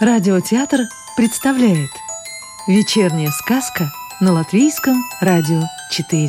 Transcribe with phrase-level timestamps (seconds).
[0.00, 0.82] Радиотеатр
[1.16, 1.90] представляет
[2.68, 3.90] Вечерняя сказка
[4.20, 6.28] на Латвийском радио 4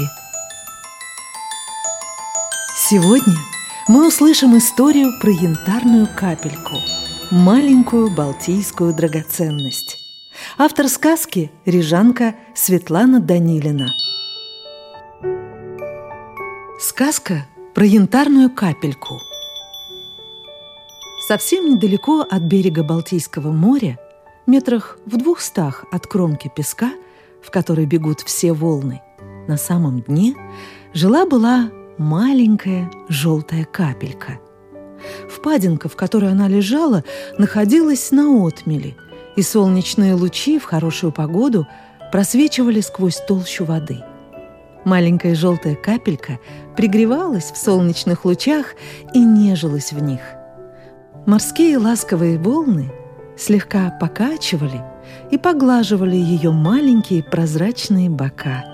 [2.75, 3.35] Сегодня
[3.87, 6.77] мы услышим историю про янтарную капельку
[7.29, 9.99] Маленькую балтийскую драгоценность.
[10.57, 13.93] Автор сказки– рижанка Светлана Данилина.
[16.79, 17.45] Сказка
[17.75, 19.21] про янтарную капельку–
[21.29, 23.99] Совсем недалеко от берега Балтийского моря,
[24.47, 26.89] метрах в двухстах от кромки песка,
[27.43, 29.03] в которой бегут все волны,
[29.47, 30.33] на самом дне
[30.95, 34.39] жила-была маленькая желтая капелька.
[35.29, 37.03] Впадинка, в которой она лежала,
[37.37, 38.95] находилась на отмеле,
[39.35, 41.67] и солнечные лучи в хорошую погоду
[42.11, 43.99] просвечивали сквозь толщу воды.
[44.83, 46.39] Маленькая желтая капелька
[46.75, 48.73] пригревалась в солнечных лучах
[49.13, 50.21] и нежилась в них–
[51.25, 52.91] Морские ласковые волны
[53.37, 54.81] слегка покачивали
[55.31, 58.65] и поглаживали ее маленькие прозрачные бока.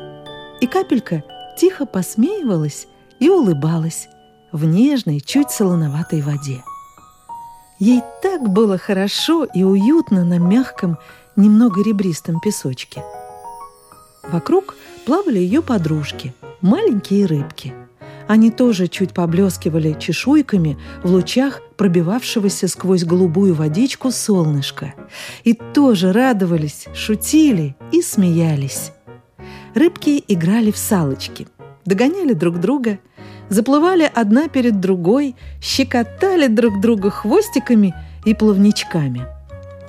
[0.61, 1.23] И капелька
[1.57, 2.87] тихо посмеивалась
[3.19, 4.07] и улыбалась
[4.51, 6.63] в нежной, чуть солоноватой воде.
[7.79, 10.97] Ей так было хорошо и уютно на мягком,
[11.35, 13.03] немного ребристом песочке.
[14.23, 17.73] Вокруг плавали ее подружки, маленькие рыбки–
[18.27, 24.93] они тоже чуть поблескивали чешуйками в лучах пробивавшегося сквозь голубую водичку солнышка.
[25.43, 28.91] И тоже радовались, шутили и смеялись.
[29.75, 31.47] Рыбки играли в салочки,
[31.85, 32.97] догоняли друг друга,
[33.49, 37.93] заплывали одна перед другой, щекотали друг друга хвостиками
[38.25, 39.27] и плавничками.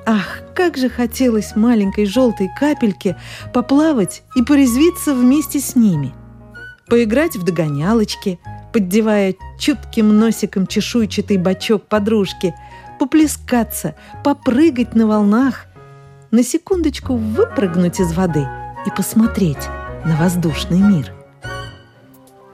[0.05, 3.17] Ах, как же хотелось маленькой желтой капельке
[3.53, 6.13] поплавать и порезвиться вместе с ними–
[6.89, 8.39] поиграть в догонялочки,
[8.73, 12.55] поддевая чутким носиком чешуйчатый бочок подружки,
[12.99, 15.67] поплескаться, попрыгать на волнах,
[16.31, 18.47] на секундочку выпрыгнуть из воды
[18.87, 19.69] и посмотреть
[20.05, 21.13] на воздушный мир.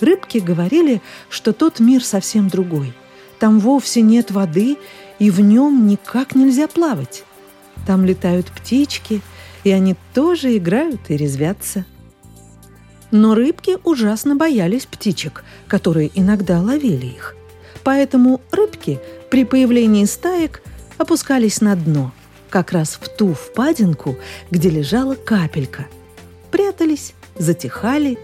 [0.01, 2.93] Рыбки говорили, что тот мир совсем другой.
[3.39, 4.77] Там вовсе нет воды,
[5.19, 7.25] и в нем никак нельзя плавать.
[7.87, 9.21] Там летают птички,
[9.65, 11.85] и они тоже играют и резвятся.
[13.13, 17.37] Но рыбки ужасно боялись птичек, которые иногда ловили их.
[17.85, 18.99] Поэтому рыбки
[19.31, 20.63] при появлении стаек
[20.97, 22.13] опускались на дно,
[22.49, 24.17] как раз в ту впадинку,
[24.51, 25.87] где лежала капелька.
[26.51, 28.19] Прятались, затихали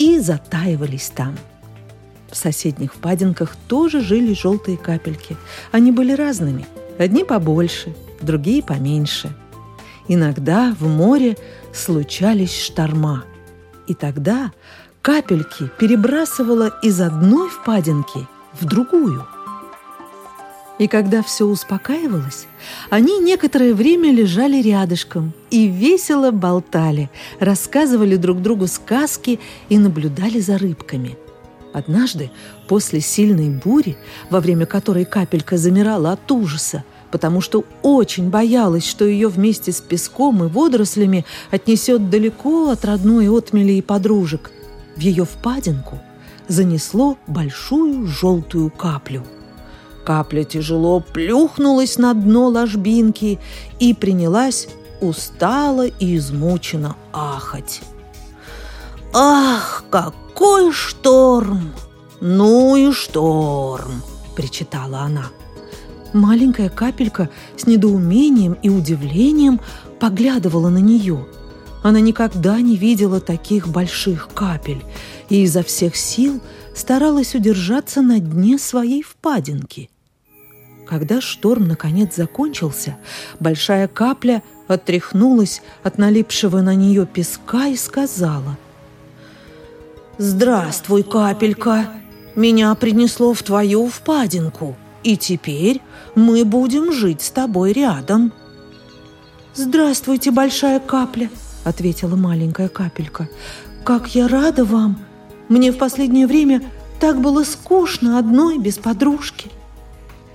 [0.00, 1.38] и затаивались там.
[2.32, 5.36] В соседних впадинках тоже жили желтые капельки.
[5.70, 6.66] Они были разными.
[6.98, 9.30] Одни побольше, другие поменьше.
[10.08, 11.36] Иногда в море
[11.72, 13.24] случались шторма–
[13.90, 14.52] и тогда
[15.02, 18.28] капельки перебрасывала из одной впадинки
[18.60, 19.26] в другую.
[20.78, 22.46] И когда все успокаивалось,
[22.88, 30.56] они некоторое время лежали рядышком и весело болтали, рассказывали друг другу сказки и наблюдали за
[30.56, 31.18] рыбками.
[31.72, 32.30] Однажды,
[32.68, 33.96] после сильной бури,
[34.30, 39.80] во время которой капелька замирала от ужаса, потому что очень боялась, что ее вместе с
[39.80, 44.50] песком и водорослями отнесет далеко от родной отмели и подружек.
[44.96, 45.98] В ее впадинку
[46.48, 49.22] занесло большую желтую каплю.
[50.04, 53.38] Капля тяжело плюхнулась на дно ложбинки
[53.78, 54.68] и принялась
[55.00, 57.80] устало и измученно ахать.
[59.12, 61.72] «Ах, какой шторм!
[62.20, 64.02] Ну и шторм!»–
[64.36, 65.24] причитала она–
[66.12, 69.60] Маленькая капелька с недоумением и удивлением
[70.00, 71.26] поглядывала на нее.
[71.82, 74.82] Она никогда не видела таких больших капель
[75.28, 76.40] и изо всех сил
[76.74, 79.88] старалась удержаться на дне своей впадинки.
[80.86, 82.96] Когда шторм наконец закончился,
[83.38, 88.58] большая капля отряхнулась от налипшего на нее песка и сказала
[90.18, 91.88] «Здравствуй, капелька!
[92.34, 95.80] Меня принесло в твою впадинку!» И теперь
[96.14, 98.32] мы будем жить с тобой рядом».
[99.54, 101.30] «Здравствуйте, большая капля»,—
[101.64, 103.28] ответила маленькая капелька.
[103.84, 104.98] «Как я рада вам!
[105.48, 106.62] Мне в последнее время
[107.00, 109.50] так было скучно одной без подружки».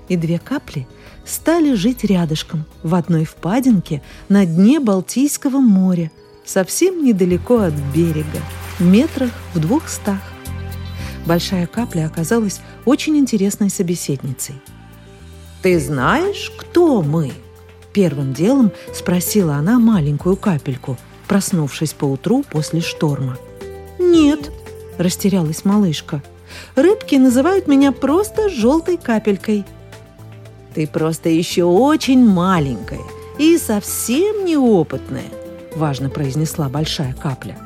[0.09, 0.87] И две капли
[1.25, 6.11] стали жить рядышком в одной впадинке на дне Балтийского моря,
[6.45, 8.41] совсем недалеко от берега,
[8.79, 10.34] метрах в двухстах.
[11.25, 14.55] Большая капля оказалась очень интересной собеседницей.
[15.61, 17.31] «Ты знаешь, кто мы?»
[17.93, 23.37] Первым делом спросила она маленькую капельку, проснувшись поутру после шторма.
[23.97, 24.51] «Нет»,–
[24.97, 26.21] растерялась малышка.
[26.75, 29.65] «Рыбки называют меня просто желтой капелькой».
[30.75, 32.99] Ты просто еще очень маленькая
[33.39, 35.31] и совсем неопытная,
[35.73, 37.57] важно произнесла большая капля.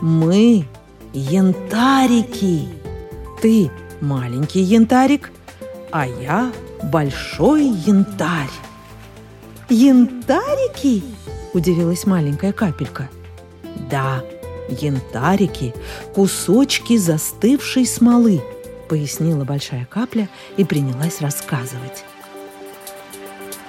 [0.00, 0.64] Мы
[1.12, 2.68] янтарики.
[3.42, 5.32] Ты маленький янтарик,
[5.90, 8.46] а я большой янтарь.
[9.68, 11.02] Янтарики?
[11.52, 13.10] Удивилась маленькая капелька.
[13.90, 14.22] Да,
[14.68, 15.74] янтарики–
[16.14, 18.40] кусочки застывшей смолы,
[18.88, 22.04] пояснила большая капля и принялась рассказывать.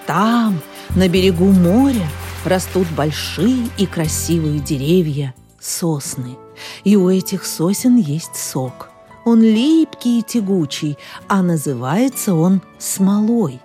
[0.06, 0.62] Там,
[0.96, 2.08] на берегу моря,
[2.46, 6.38] растут большие и красивые деревья– сосны.
[6.84, 8.93] И у этих сосен есть сок.
[9.26, 10.98] Он липкий и тягучий,
[11.28, 13.62] а называется он смолой.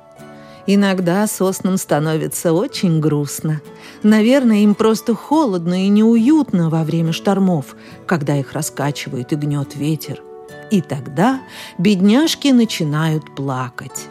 [0.67, 3.63] Иногда соснам становится очень грустно.
[4.03, 7.75] Наверное, им просто холодно и неуютно во время штормов,
[8.07, 10.23] когда их раскачивает и гнет ветер.
[10.71, 11.41] И тогда
[11.79, 14.07] бедняжки начинают плакать.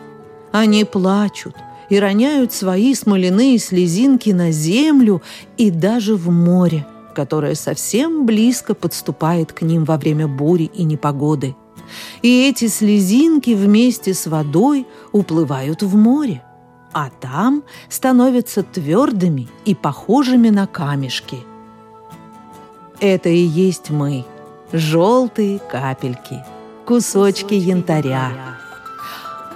[0.51, 1.55] Они плачут
[1.89, 5.21] и роняют свои смоляные слезинки на землю
[5.57, 6.85] и даже в море–
[7.17, 11.55] которая совсем близко подступает к ним во время бури и непогоды.
[12.21, 16.43] И эти слезинки вместе с водой уплывают в море,
[16.93, 21.39] а там становятся твердыми и похожими на камешки.
[22.99, 24.23] Это и есть мы,
[24.71, 26.45] желтые капельки,
[26.85, 28.29] кусочки янтаря.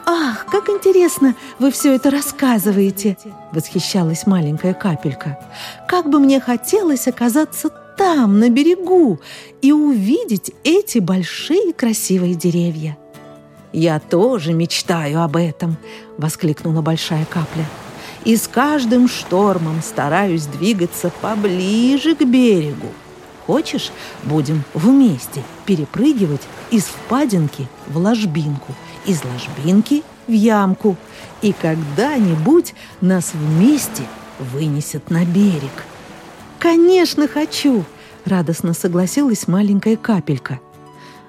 [0.06, 3.18] «Ах, как интересно вы все это рассказываете!»—
[3.52, 5.40] восхищалась маленькая капелька.
[5.88, 9.20] «Как бы мне хотелось оказаться там, на берегу,
[9.62, 12.98] и увидеть эти большие красивые деревья!»
[13.74, 15.78] «Я тоже мечтаю об этом!»—
[16.18, 17.66] воскликнула большая капля.
[18.26, 22.88] «И с каждым штормом стараюсь двигаться поближе к берегу.
[23.48, 23.92] Хочешь,
[24.24, 28.76] будем вместе перепрыгивать из впадинки в ложбинку—
[29.06, 30.96] из ложбинки в ямку,
[31.42, 34.04] и когда-нибудь нас вместе
[34.40, 35.86] вынесет на берег.
[36.60, 37.84] «Конечно, хочу!»—
[38.26, 40.60] радостно согласилась маленькая капелька.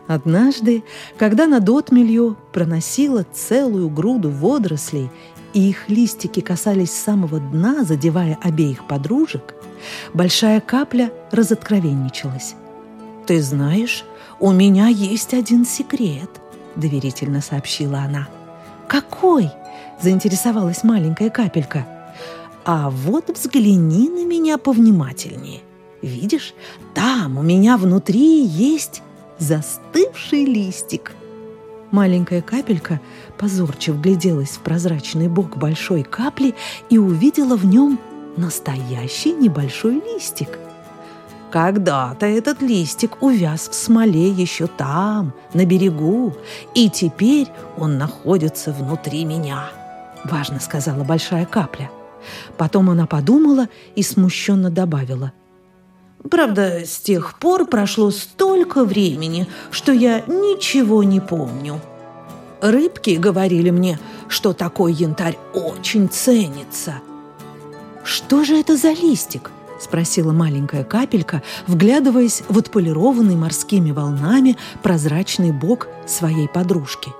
[0.06, 0.84] Однажды,
[1.16, 5.10] когда над отмелью проносила целую груду водорослей,
[5.54, 9.54] и их листики касались самого дна, задевая обеих подружек,
[10.12, 12.54] большая капля разоткровенничалась.
[13.26, 14.04] «Ты знаешь,
[14.40, 16.30] у меня есть один секрет.—
[16.76, 18.28] доверительно сообщила она.
[18.88, 19.50] «Какой?»—
[20.00, 21.86] заинтересовалась маленькая капелька.
[22.64, 25.60] «А вот взгляни на меня повнимательнее.
[26.00, 26.54] Видишь,
[26.94, 29.02] там у меня внутри есть
[29.38, 31.12] застывший листик».
[31.90, 33.00] Маленькая капелька
[33.36, 36.54] позорчиво гляделась в прозрачный бок большой капли
[36.88, 37.98] и увидела в нем
[38.36, 40.58] настоящий небольшой листик—
[41.52, 46.34] когда-то этот листик увяз в смоле еще там, на берегу,
[46.74, 49.68] и теперь он находится внутри меня»,—
[50.24, 51.90] важно сказала большая капля.
[52.56, 55.32] Потом она подумала и смущенно добавила.
[56.30, 61.80] «Правда, с тех пор прошло столько времени, что я ничего не помню.
[62.62, 63.98] Рыбки говорили мне,
[64.28, 66.94] что такой янтарь очень ценится».
[68.04, 69.50] «Что же это за листик?»
[69.82, 77.10] Спросила маленькая капелька, вглядываясь в отполированный морскими волнами прозрачный бок своей подружки.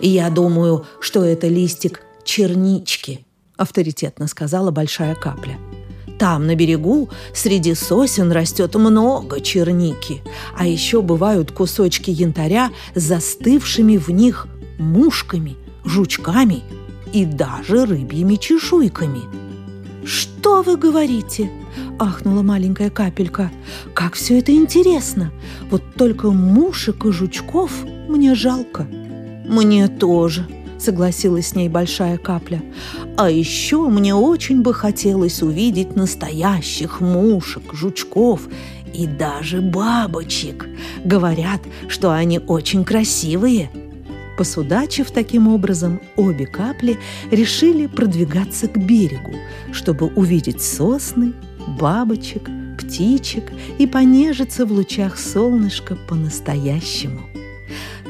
[0.00, 3.26] «Я думаю, что это листик чернички»,—
[3.56, 5.58] авторитетно сказала большая капля.
[6.18, 10.22] Там, на берегу, среди сосен растет много черники,
[10.56, 16.62] а еще бывают кусочки янтаря с застывшими в них мушками, жучками
[17.12, 19.47] и даже рыбьими чешуйками.
[20.04, 21.50] «Что вы говорите?»–
[21.98, 23.50] ахнула маленькая капелька.
[23.94, 25.32] «Как все это интересно!
[25.70, 27.72] Вот только мушек и жучков
[28.08, 28.86] мне жалко».
[29.46, 30.46] «Мне тоже»,–
[30.78, 32.62] согласилась с ней большая капля.
[33.16, 38.42] «А еще мне очень бы хотелось увидеть настоящих мушек, жучков
[38.94, 40.68] и даже бабочек.
[41.04, 43.70] Говорят, что они очень красивые».
[44.38, 46.96] Посудачив таким образом, обе капли
[47.32, 49.34] решили продвигаться к берегу,
[49.72, 51.32] чтобы увидеть сосны
[51.66, 57.18] бабочек, птичек и понежиться в лучах солнышка по-настоящему.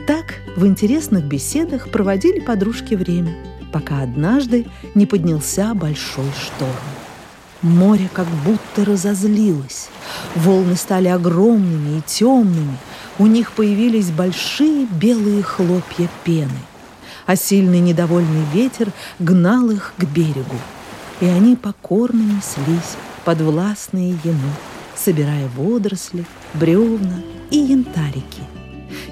[0.06, 3.34] Так в интересных беседах проводили подружки время,
[3.72, 6.74] пока однажды не поднялся большой шторм.
[7.62, 9.88] Море как будто разозлилось.
[10.36, 12.76] Волны стали огромными и темными.
[13.18, 16.60] У них появились большие белые хлопья пены.
[17.26, 20.56] А сильный недовольный ветер гнал их к берегу.
[21.20, 24.50] И они покорно неслись подвластные ему,
[24.94, 27.20] собирая водоросли, бревна
[27.50, 28.42] и янтарики.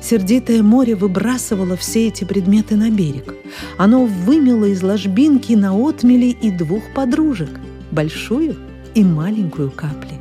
[0.00, 3.34] Сердитое море выбрасывало все эти предметы на берег.
[3.76, 7.50] Оно вымело из ложбинки на отмели и двух подружек–
[7.90, 8.56] большую
[8.94, 10.14] и маленькую капли.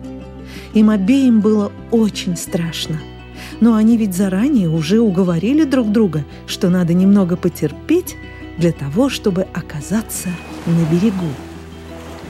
[0.74, 3.00] Им обеим было очень страшно.
[3.62, 8.16] Но они ведь заранее уже уговорили друг друга, что надо немного потерпеть
[8.58, 10.30] для того, чтобы оказаться
[10.66, 11.32] на берегу.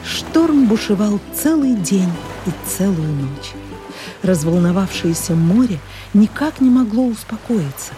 [0.06, 2.12] Шторм бушевал целый день
[2.46, 3.54] и целую ночь.
[4.22, 5.80] Разволновавшееся море
[6.14, 7.94] никак не могло успокоиться,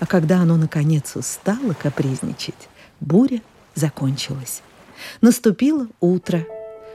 [0.00, 2.68] а когда оно наконец устало капризничать,
[3.00, 3.40] буря
[3.74, 4.62] закончилась.
[5.20, 6.44] Наступило утро.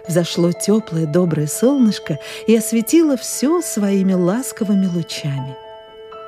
[0.07, 5.55] Взошло теплое доброе солнышко и осветило все своими ласковыми лучами.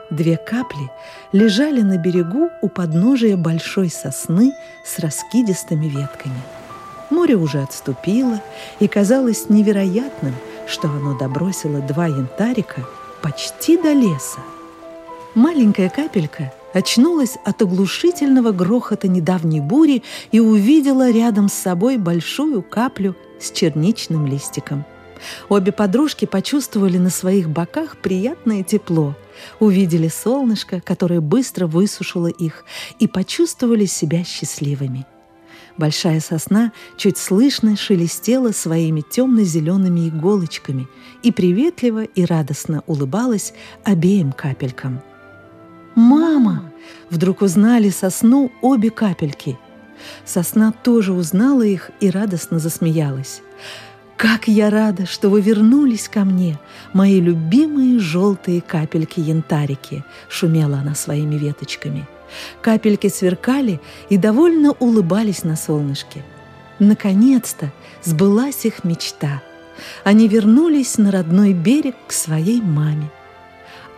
[0.09, 0.89] Две капли
[1.31, 6.41] лежали на берегу у подножия большой сосны с раскидистыми ветками.
[7.11, 8.41] Море уже отступило,
[8.79, 10.33] и казалось невероятным,
[10.67, 12.87] что оно добросило два янтарика
[13.21, 14.39] почти до леса.
[15.35, 23.15] Маленькая капелька очнулась от оглушительного грохота недавней бури и увидела рядом с собой большую каплю
[23.39, 24.85] с черничным листиком.
[25.49, 29.15] Обе подружки почувствовали на своих боках приятное тепло,
[29.59, 32.65] увидели солнышко, которое быстро высушило их,
[32.99, 35.05] и почувствовали себя счастливыми.
[35.77, 40.89] Большая сосна чуть слышно шелестела своими темно-зелеными иголочками
[41.23, 43.53] и приветливо и радостно улыбалась
[43.85, 45.01] обеим капелькам.
[45.95, 46.71] «Мама!»—
[47.09, 49.57] вдруг узнали сосну обе капельки.
[50.25, 53.41] Сосна тоже узнала их и радостно засмеялась.
[54.19, 56.59] «Как я рада, что вы вернулись ко мне,
[56.93, 62.05] мои любимые желтые капельки-янтарики!»— шумела она своими веточками—
[62.61, 66.23] Капельки сверкали и довольно улыбались на солнышке.
[66.79, 67.71] Наконец-то
[68.03, 69.41] сбылась их мечта.
[70.03, 73.09] Они вернулись на родной берег к своей маме.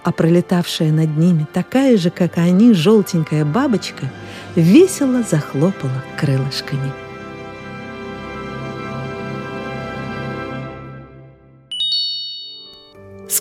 [0.03, 4.11] А пролетавшая над ними такая же, как и они, желтенькая бабочка
[4.55, 6.91] весело захлопала крылышками.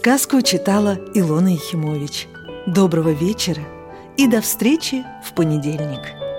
[0.00, 2.26] Сказку читала Илона Ехимович.
[2.66, 3.60] Доброго вечера!
[4.16, 6.29] и до встречи в понедельник.